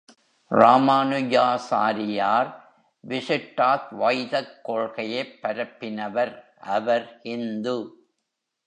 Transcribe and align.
ராமாநுஜாசாரியார் 0.51 2.49
விசிஷ்டாத்வைதக் 3.07 4.61
கொள்கையைப் 4.61 5.39
பரப்பினவர் 5.41 6.43
அவர் 6.59 7.19
ஹிந்து. 7.21 8.05